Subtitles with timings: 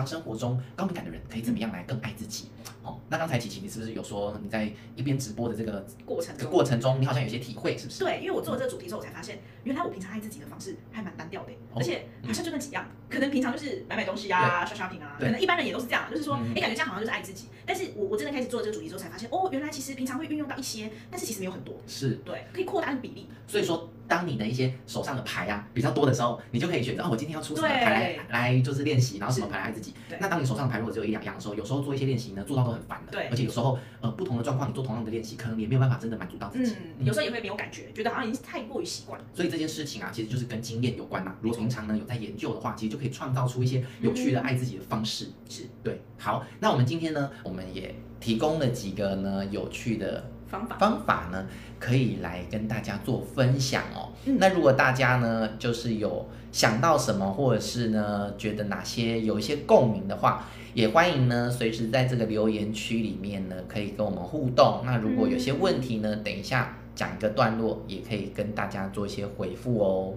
[0.00, 2.48] 常生活中高敏感的人可以怎么样来更爱自己？
[2.82, 7.98] 哦，那刚才琪琪，你是不是有说你在一边直播的这个过程这个过程中，你好像有些体会，是不是？
[8.04, 17.46] 对，因为我做了这个主题之后，我才发现，原来我平常爱自己的方式还蛮单调的，哦、而且好像就那几样，可能平常就是买买东西啊、刷刷屏啊，可能一般人也都是这样，就是说，哎、嗯，感觉这样好像就是爱自己。
[17.66, 23.28] 但是我我真的开始做了这个主题之后，才发现，哦，原来其实平常会运用到一些，但是其实没有很多，是对，可以扩大比例。
[23.46, 29.94] 所以说，当你的一些手上的牌啊比较多的时候，你就可以选择，哦，我今天要出什么牌来来就是练习，然后什么牌来爱自己。
[30.18, 33.12] 那当你手上的牌如果只有一两样的时候，有时候做一些练习呢，做到都很烦的。
[33.12, 36.74] 对，而且有时候呃不同的状况，你做同样的练习，可能也没有办法真的满足到自己。
[36.98, 39.20] 嗯，有时候也会没有感觉，觉得好像已经太过于习惯。
[39.32, 41.32] 所以这件事情啊，其实就是跟经验有关呐。
[41.40, 45.28] 如果平常呢有在研究的话，其实就可以创造出一些有趣的爱自己的方式。
[45.48, 46.00] 是对。
[46.18, 51.46] 好，那我们今天呢，我们也提供了几个呢有趣的方法方法呢，
[51.78, 54.10] 可以来跟大家做分享哦。
[54.24, 64.82] 嗯、那如果大家呢，就是有想到什么，或者是呢，觉得哪些有一些共鸣的话，也欢迎呢，随时在这个留言区里面呢，可以跟我们互动。
[64.84, 70.14] 那如果有些问题呢，嗯、等一下讲一个段落，也可以跟大家做一些回复哦。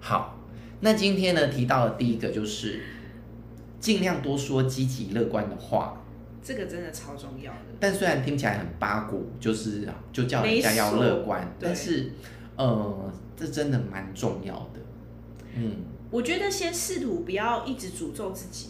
[0.00, 0.38] 好，
[0.80, 2.82] 那今天呢，提到的第一个就是
[3.80, 6.02] 尽量多说积极乐观的话。
[6.46, 12.12] 这个真的超重要的，但虽然听起来很八股，就是就叫人家要乐观，但是，
[12.54, 14.78] 呃，这真的蛮重要的。
[15.56, 18.68] 嗯，我觉得先试图不要一直诅咒自己。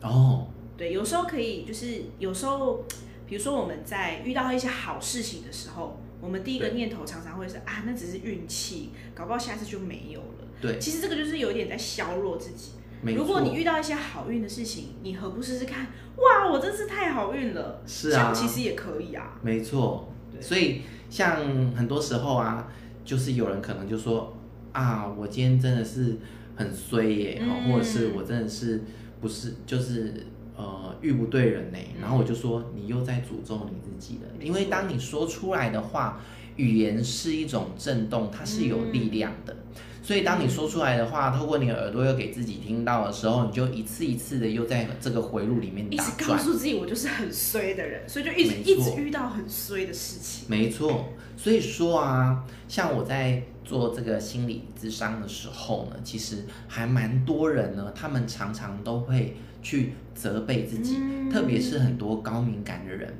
[0.00, 0.46] 哦，
[0.76, 2.84] 对，有时候可以，就是有时候，
[3.26, 10.46] 比如说我们在遇到一些好事情的时候，我们第一个念头常常会是啊，那只是运气，搞不好下次就没有了。
[10.60, 12.74] 对，其实这个就是有一点在削弱自己。
[13.02, 15.86] 如果你遇到一些好运的事情，你何不试试看？
[16.16, 17.82] 哇，我真是太好运了！
[17.86, 19.38] 是啊，其实也可以啊。
[19.42, 21.38] 没错，所以像
[21.74, 22.68] 很多时候啊，
[23.04, 24.36] 就是有人可能就说
[24.72, 26.18] 啊，我今天真的是
[26.56, 28.82] 很衰耶，嗯、或者是我真的是
[29.20, 31.78] 不是就是呃遇不对人呢？
[31.98, 36.20] 然后我就说你又在诅咒你自己了，因为当你说出来的话，
[36.56, 39.54] 语言是一种震动，它是有力量的。
[39.54, 46.08] 嗯所以，当你说出来的话，透过你的耳朵又给自己听到的时候，你就一次一次的又在这个回路里面打转。
[46.08, 50.48] 一直告诉自己，我就是很衰的人，所以就一直一直遇到很衰的事情。
[50.48, 63.14] 没错，所以说啊，像我在做这个心理咨商的时候呢，其实还蛮多人呢，他们常常都会去责备自己，嗯、特别是很多高敏感的人，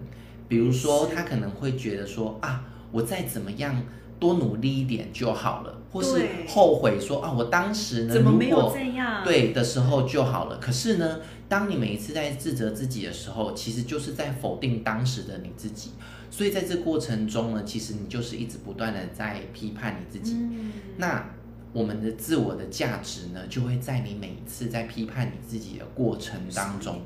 [0.49, 3.77] 比如说他可能会觉得说啊，我再怎么样。
[4.21, 9.25] 多努力一点就好了，或是后悔说啊，我当时呢，怎么没有这样？
[9.25, 10.59] 对的时候就好了。
[10.59, 15.93] 可是呢，当你每一次在自责自己的时候，其实就是在否定当时的你自己。
[16.31, 20.35] 所以在这过程中呢，其实你就是一直不断的在批判你自己。
[20.35, 21.25] 嗯、那
[21.73, 27.01] 我们的自我的价值呢，就会在你每一次在批判你自己的过程当中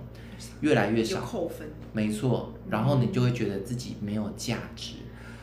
[0.63, 1.69] 越来越少，扣分。
[1.93, 4.95] 没错，然后你就会觉得自己没有价值，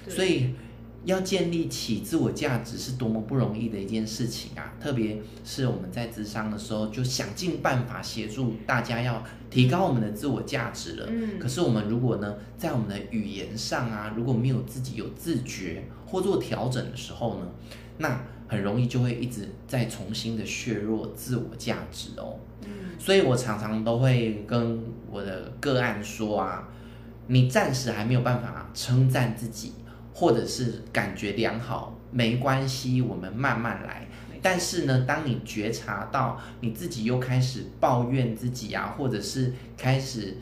[0.05, 0.53] 嗯、所以。
[1.03, 4.73] 要建立起自我价值是多么不容易的一件事情啊！
[4.79, 11.07] 特别是我们在咨商的时候，就想尽办法协助大家要提高我们的自我价值了。
[11.09, 17.47] 嗯，可是我们如果呢，在我们的语言上啊，如果没有自己有自觉或做调整的时候呢，
[17.97, 22.35] 那很容易就会一直在重新的削弱自我价值哦。
[22.63, 24.79] 嗯，所以我常常都会跟
[25.09, 26.69] 我的个案说啊，
[27.25, 29.73] 你暂时还没有办法称赞自己。
[30.21, 34.07] 或者是感觉良好，没关系，我们慢慢来。
[34.39, 40.37] 但是呢，当你觉察到你自己又开始抱怨自己啊，或者是开始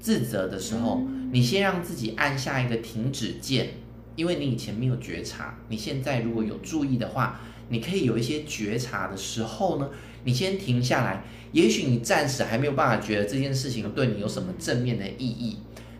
[0.00, 3.68] 自责的时候，嗯、你先让自己按下一个停止键，
[4.16, 9.88] 因为你以前没有觉察，你现在如果有注意的话，你可以有一些觉察的时候呢，
[10.24, 11.22] 你先停下来。
[11.52, 15.58] 也许你暂时还没有办法觉得这件事情对你有什么正面的意义，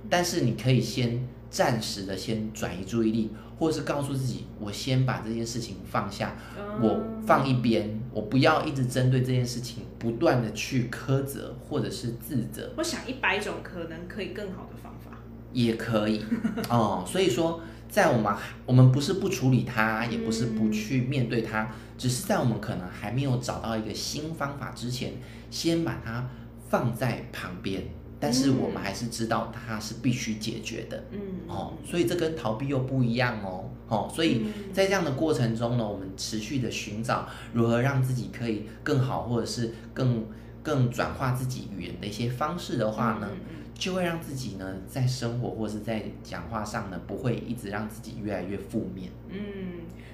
[0.09, 1.29] 但是你可以先。
[1.50, 12.72] 暂时的先转移注意力，或者是告诉自己，我先把这件事情放下，嗯、我放一边，我不要一直针对这件事情不断的去苛责或者是自责。
[12.77, 15.19] 我想一百种可能可以更好的方法，
[15.53, 16.25] 也可以
[16.71, 17.04] 哦。
[17.04, 18.33] 所以说，在我们
[18.65, 25.15] 我们不是不处理它，也不是不去面对它，嗯、只是在我们可能还没有找到一个新方法之前，
[25.51, 26.30] 先把它
[26.69, 27.83] 放在旁边。
[28.21, 31.19] 但是我们还是知道它是必须解决的，嗯，
[31.49, 40.27] 哦，所以这跟逃避又不一样哦，哦，所以在这样的过程中呢，我们持续的寻找如何让自己可以更好，或者是更
[40.63, 43.27] 更转化自己语言的一些方式的话呢，
[43.72, 49.11] 就会让自己呢在生活或是在讲话上呢，不会一直让自己越来越负面。
[49.31, 49.39] 嗯，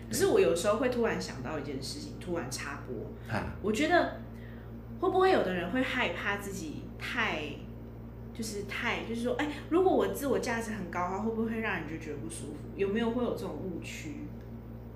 [0.09, 4.20] 可是我有时候会突然想到一件事情，突然插播，啊，我觉得。
[4.99, 7.43] 会不会有的人会害怕自己太，
[8.37, 12.56] 就是太，就是说，哎，如果我自我价值很高的话，会不会让人就觉得不舒服？
[12.77, 14.27] 有没有会有这种误区？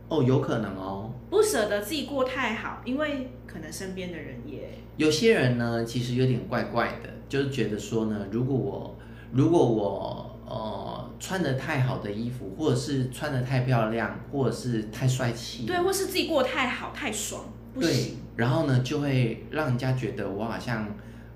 [0.09, 1.13] 哦，有可能哦。
[1.31, 8.99] 不舍得自己过太好，因为可能身边的人也有些人呢，其实有点怪怪的，就是觉得说呢，如果我
[9.33, 17.91] 如果我呃穿得太好的衣服，或者是穿得太漂亮，或者是太帅气，对，或是自己过得太好太爽，不行。
[17.91, 20.87] 对，然后呢，就会让人家觉得我好像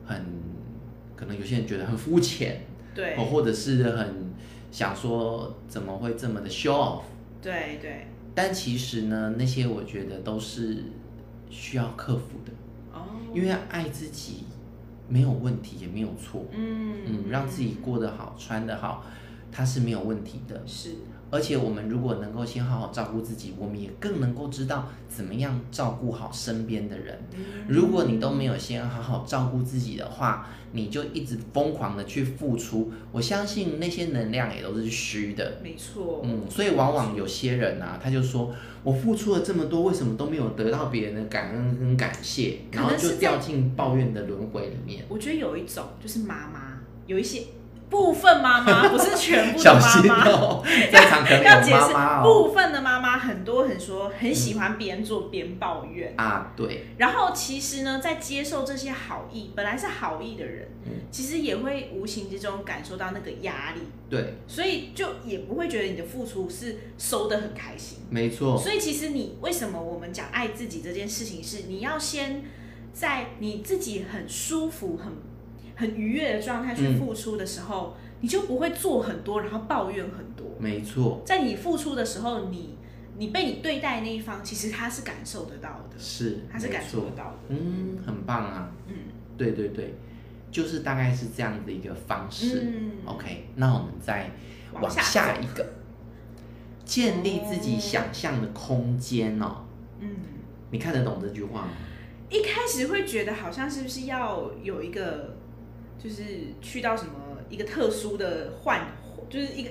[0.05, 0.27] 很，
[1.25, 2.61] 可能有些人觉得很肤浅，
[2.94, 4.31] 对，或者是很
[4.71, 7.03] 想说怎么会这么的 show off，
[7.41, 8.06] 对对。
[8.35, 10.85] 但其实呢，那些我觉得都是
[11.49, 12.53] 需要克服的
[12.93, 14.44] 哦，因为爱自己
[15.09, 16.97] 没有问题，也没有错，嗯。
[17.06, 19.03] 嗯，让自己过得好，穿得好，
[19.50, 20.91] 它是没有问题的，是。
[21.34, 27.19] 而且我们如果能够先好好照顾自己，我们也更能够知道怎么样照顾好身边的人。
[27.66, 35.58] 如果你都没有先好好照顾自己的话，你就一直疯狂的去付出，我相信那些能量也都是虚的。
[35.60, 38.54] 没错，嗯，所以往往有些人啊，他就说
[38.84, 45.04] 我付出了这么多，为什么都没有得到别人的感恩跟感谢，然后就掉进抱怨的轮回里面。
[45.08, 47.42] 我觉得有一种就是妈妈有一些。
[47.90, 51.60] 部分妈妈 不是全部的妈妈，小心哦， 在场可能有妈妈哦。
[51.60, 56.86] 要解释，部分的妈妈很多很说很喜欢边做边抱怨啊，对。
[56.98, 64.34] 然后其实呢，在接受这些好意，本来是好意的人，嗯，其实也会无形之中感受到那个压力，对。
[64.48, 68.58] 所以就也不会觉得你的付出是收的很开心，没错。
[68.58, 72.42] 所以其实你为什么我们讲爱自己这件事情，是你要先
[72.92, 75.12] 在你自己很舒服很。
[75.76, 80.47] 很愉悦的状态去付出的时候，嗯，你就不会做很多，然后抱怨很多。
[80.59, 82.79] 没错，在你付出的时候，你
[83.19, 87.38] 你被你对待那一方，其实他是感受得到的，是，他是感受得到的。
[87.49, 88.71] 嗯，很棒啊。
[88.87, 88.94] 嗯，
[89.37, 89.94] 对对对，
[90.50, 92.62] 就是大概是这样的一个方式。
[92.65, 94.31] 嗯，OK，那我们再
[94.73, 95.67] 往下一个，
[96.85, 99.65] 建立自己想象的空间哦。
[99.99, 100.09] 嗯，
[100.70, 101.69] 你看得懂这句话吗？
[102.31, 105.37] 一开始会觉得好像是不是要有一个。
[106.02, 106.23] 就是
[106.61, 107.12] 去到什么
[107.49, 108.81] 一个特殊的幻，
[109.31, 109.70] 就是一个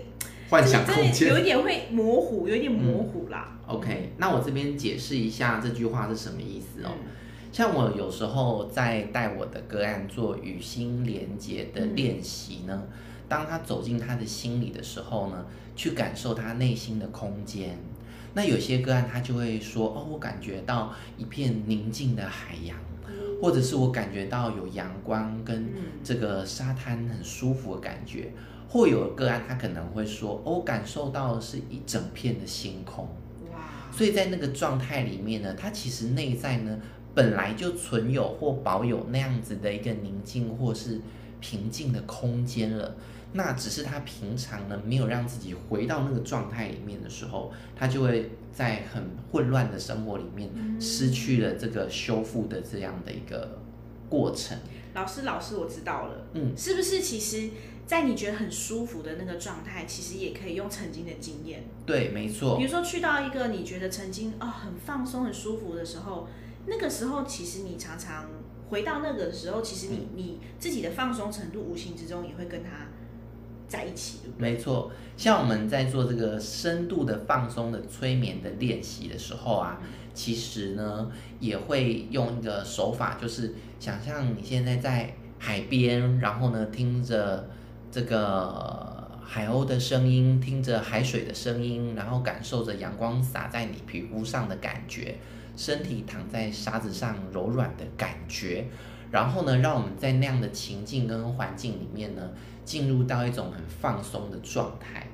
[0.50, 3.58] 幻想空间，有一点会模糊，有一点模糊啦。
[3.68, 6.92] 嗯、OK，那我这边解释一下这句话是什么意思哦。
[6.94, 7.12] 嗯、
[7.52, 12.98] 像我有时候在带我的个案做与心连接的练习呢，嗯、
[13.28, 17.78] 当他走进他的心里的时候呢，去感受他内心的空间。
[18.36, 22.76] 那有些个案他就会说：“哦，我感觉到一片宁静的海洋。”
[23.44, 25.70] 或者是我感觉到有阳光跟
[26.02, 28.32] 这个沙滩很舒服的感觉，
[28.70, 33.06] 或有个案他可能会说，我感受到的是一整片的星空。
[33.52, 33.60] 哇！
[33.92, 36.80] 所以在那个状态里面呢，他其实内在呢
[37.14, 41.02] 本来就存有或保有那样子的一个宁静或是
[41.44, 42.96] 平静的空间了。
[43.34, 50.50] 那只是他平常呢没有让自己回到那个状态里面的时候，他就会在很混乱的生活里面
[50.80, 53.60] 失去了这个修复的这样的一个
[54.08, 54.58] 过程。
[54.94, 56.28] 老师，老师，我知道了。
[56.34, 57.50] 嗯，是不是其实，
[57.88, 61.64] 在你觉得很舒服的那个状态，其实也可以用曾经的经验？
[61.88, 62.56] 对，没错。
[62.56, 66.28] 比如说去到一个你觉得曾经啊、哦、很放松、很舒服的时候，
[66.68, 68.30] 那个时候其实你常常
[68.70, 72.70] 回到那个时候，其实你、嗯、你自己的放松程度，无形之中也会跟他。
[73.66, 74.52] 在一起，对不对？
[74.52, 79.82] 没错，像我们在做这个深度的放松的催眠的练习的时候啊，
[80.14, 87.50] 其实呢也会用一个手法，就是想象你现在在海边，然后呢听着
[87.90, 95.18] 这个海鸥的声音，听着海水的声音，然后感受着阳光洒在你皮肤上的感觉，
[95.56, 98.66] 身体躺在沙子上柔软的感觉，
[99.12, 102.22] 然后呢，让我们在那样的情境跟环境里面呢。
[102.66, 105.06] 进入到一种很放松的状态。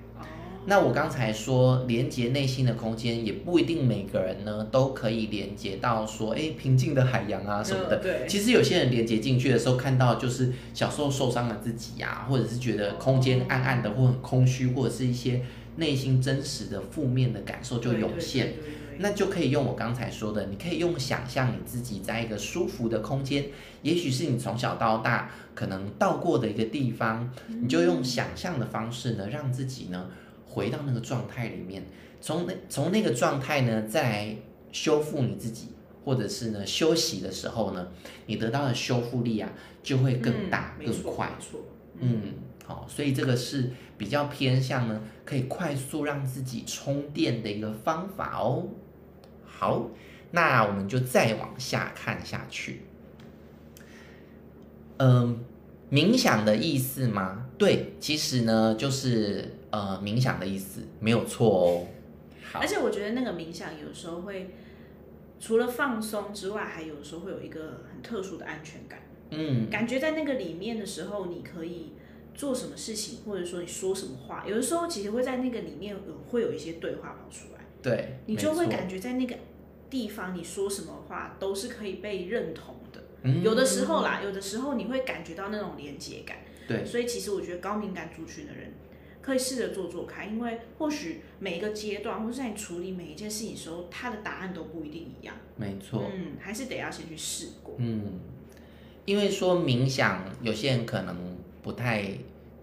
[0.67, 7.97] 那我刚才说连接内心的空间，也不一定每个人呢都可以连接到说，哎，平静的海洋啊什么的。
[7.97, 8.27] 对。
[8.27, 15.41] 其实有些人连接进去的时候，看到就是小时候受伤的自己呀，或者是觉得空间暗暗的或很空虚，或者是一些
[15.77, 18.53] 内心真实的负面的感受就涌现。
[19.01, 23.45] 那就可以用我刚才说的，你可以用想象你自己在一个舒服的空间，
[23.81, 30.09] 也许是你从小到大可能到过的一个地方，你就用想象的方式呢，让自己呢
[30.45, 31.83] 回到那个状态里面，
[32.19, 34.35] 从那从那个状态呢再来
[34.71, 35.69] 修复你自己，
[36.03, 37.87] 或者是呢休息的时候呢，
[38.25, 39.49] 你得到的修复力啊
[39.81, 41.31] 就会更大、嗯、更快。
[41.99, 42.21] 嗯。
[42.65, 48.67] 好，所以这个是比较偏向呢，可以快速让自己充电的一个方法哦。
[49.59, 49.89] 好，
[50.31, 52.79] 那我们就再往下看下去。
[54.95, 55.35] 嗯、呃，
[55.91, 57.45] 冥想的意思吗？
[57.57, 61.87] 对，其实呢，就是呃，冥想的意思，没有错哦。
[62.53, 64.55] 而且我觉得那个冥想有时候会
[65.41, 69.01] 除了放松之外，还有时候会有一个很特殊的安全感。
[69.31, 71.91] 嗯，感觉在那个里面的时候，你可以
[72.33, 77.59] 做什么事情，或者说你说什么话，有的时候其实会在那个里面有会有一些对话跑出来。
[77.81, 79.33] 对，你就会感觉在那个
[79.89, 83.03] 地方你说什么话都是可以被认同的。
[83.23, 86.37] 嗯，有的时候啦，有的时候你会感觉到那种连接感。
[86.67, 88.71] 对，所以其实我觉得高敏感族群的人
[89.21, 95.35] 可以试着做做看，因为或许每一个阶段，或是在你处理每一件事情的时候，他的答案都不一定一样。
[95.55, 97.75] 没错，嗯，还是得要先去试过。
[97.79, 98.19] 嗯，
[99.05, 101.15] 因为说冥想，有些人可能
[101.63, 102.07] 不太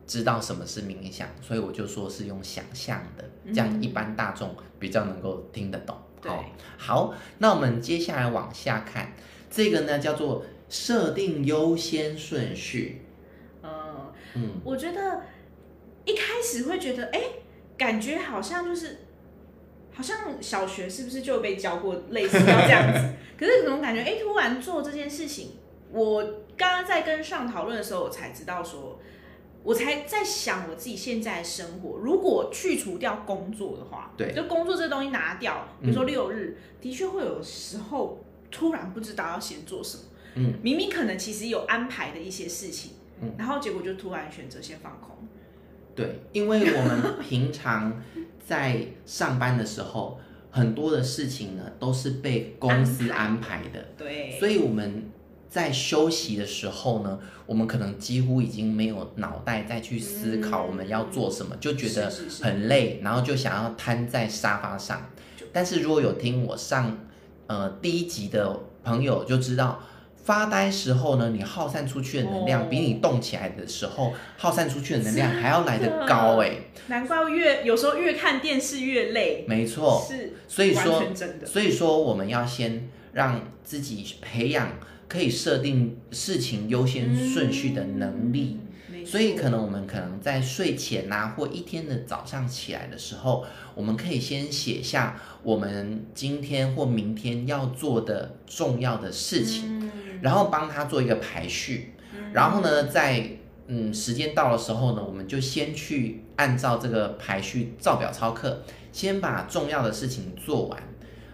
[0.06, 5.96] 知道什么是冥想，所以我就说是用想象的，这样一般大众比较能够听得懂。
[6.26, 6.34] 对，
[6.76, 9.12] 好，那我们接下来往下看，
[9.50, 13.02] 这个呢叫做设定优先顺序。
[13.62, 15.22] 嗯嗯，我觉得
[16.04, 17.20] 一开始会觉得，哎，
[17.76, 18.98] 感觉好像就是，
[19.92, 23.12] 好像小学是不是就被教过类似要这样子？
[23.38, 25.52] 可是怎么感觉，哎，突然做这件事情，
[25.90, 26.22] 我
[26.56, 28.98] 刚刚在跟上讨论的时候，我才知道说，
[29.62, 40.04] 我才在想我自己现在的生活，如果去除掉工作的话，对，就工作这东西拿掉，比如说六日，嗯，的确会有时候突然不知道要先做什么，
[40.36, 42.92] 嗯，明明可能其实有安排的一些事情。
[43.20, 45.16] 嗯，然后结果就突然选择先放空。
[45.94, 48.02] 对，因为我们平常
[48.46, 50.20] 在上班的时候，
[50.50, 53.82] 很多的事情呢都是被公司安排的。
[53.96, 55.10] 对，所以我们
[55.48, 62.12] 在休息的时候呢，我们可能几乎已经没有脑袋再去思考我们要做什么，嗯，就觉得
[62.42, 65.10] 很累，然后就想要瘫在沙发上。
[65.52, 66.98] 但是如果有听我上
[67.46, 69.80] 呃第一集的朋友就知道。
[70.26, 79.44] 发呆时候呢，你耗散出去的能量比你动起来的时候耗散出去的能量还要来得高哎、欸， 难怪越有时候越看电视越累。
[79.46, 81.00] 没错，是，所以说，
[81.44, 84.68] 所以说我们要先让自己培养
[85.08, 88.60] 可以设定事情优先顺序的能力。
[88.90, 99.80] 嗯、所以可能我们可能在睡前啊，或一天的早上起来的时候，我们可以先写下我们今天或明天要做的重要的事情。
[99.80, 99.90] 嗯
[100.22, 101.92] 然后帮他做一个排序，
[102.32, 103.32] 然后呢，在
[103.66, 110.82] 嗯时间到的时候呢，我们就先去按照这个排序照表操课，先把重要的事情做完。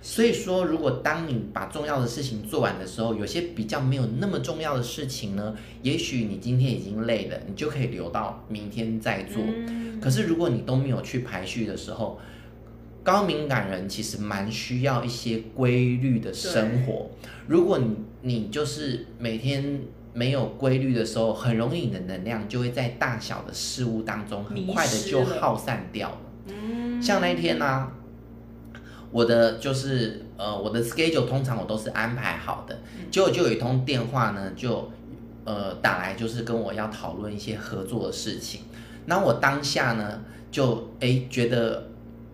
[0.05, 9.41] 所以说，如果当你把重要的事情做完的时候，有些比较没有那么重要的事情呢，也许你今天已经累了，你就可以留到明天再做。
[10.01, 12.19] 可是如果你都没有去排序的时候，
[13.05, 17.09] 高敏感人其实蛮需要一些规律的生活。
[17.47, 19.81] 如果你你就是每天
[20.13, 26.19] 没有规律的时候，很容易你的能量就会在大小的事物当中很快的就耗散掉了。
[26.49, 27.93] 了像那一天呢、啊，
[29.13, 32.77] 我的就是呃我的 schedule 通常我都是安排好的，
[33.11, 34.91] 结果就有一通电话呢，就
[35.45, 38.63] 呃打来，就是跟我要讨论一些合作的事情。
[39.07, 41.89] 那我当下呢就哎觉得。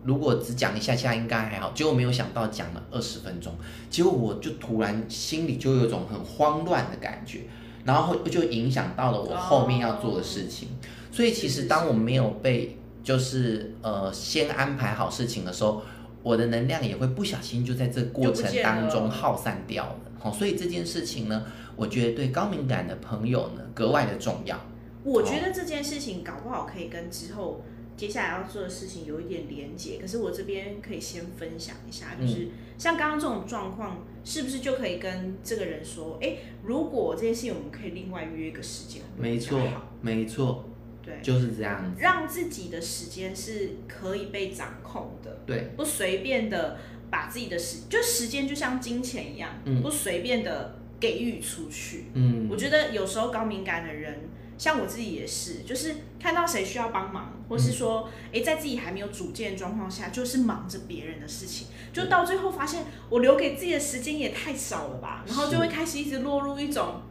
[0.04, 3.52] 如果只讲一下下应该还好，结果没有想到讲了二十分钟，
[3.90, 7.40] 结果我就突然心里就有一种很慌乱的感觉，
[7.84, 10.68] 然后就影响到了我后面要做的事情。
[11.12, 15.82] 所以其实当我没有被就是呃先安排好事情的时候，
[16.22, 20.00] 我的能量也会不小心就在这过程当中耗散掉了。
[20.18, 21.44] 好，所以这件事情呢，
[21.76, 24.58] 我觉得对高敏感的朋友呢格外的重要。
[25.04, 27.62] 我觉得这件事情搞不好可以跟之后。
[27.96, 32.46] 接下来要做的事情有一点连结，可是我这边可以先分享一下，就是
[32.78, 39.60] 像刚刚这种状况，是不是就可以跟这个人说，哎，如果这件事情我们可以另外约一个时间，没错，
[40.00, 40.67] 没错，
[41.08, 46.76] 对，就是这样子，让自己的时间是可以被掌控的，对，不随便的
[47.10, 54.28] 把自己的时，就时间就像金钱一样，嗯，不随便的给予出去，嗯，我觉得有时候高敏感的人。
[54.58, 67.02] 像我自己也是，就是看到谁需要帮忙，或是说，哎、嗯，在自己还没有主见的状况下，就是忙着别人的事情，就到最后发现我留给自己的时间也太少了吧，然后就会开始一直落入一种，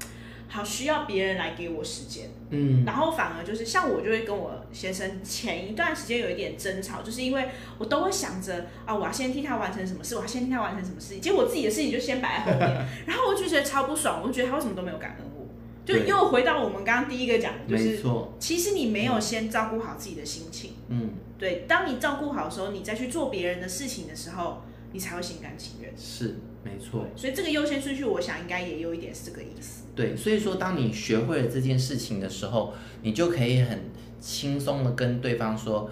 [0.49, 15.45] 好需要别人来给我时间，嗯，然后反而就是像我就会跟我先生前一段时间有一点争吵，就是因为我都会想着啊，我要先替他完成什么事，我要先替他完成什么事情，结果我自己的事情就先摆在后面， 然后我就觉得超不爽，我就觉得他为什么都没有感恩我。
[15.85, 18.03] 就又回到我们刚刚第一个讲的，就是
[18.39, 20.71] 其实你没有先照顾好自己的心情。
[20.89, 25.91] 嗯，对，当你照顾好的时候，你再去做别人的事情的时候，你才会心甘情愿。
[25.97, 27.05] 是，没错。
[27.15, 29.83] 所以这个优先顺序，我想应该也有一点是这个意思。
[29.95, 33.79] 对，所以说当你学会了这件事情的时候，你就可以很
[34.19, 35.89] 轻松的跟对方说。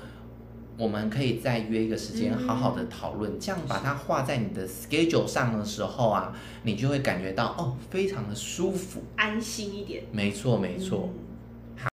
[0.77, 10.03] 我们可以再约一个时间，好好的讨论，嗯、这样把它画在你的 schedule 上的时候啊，你就会感觉到哦，非常的舒服，安心一点。
[10.11, 11.09] 没错，没错。
[11.13, 11.24] 嗯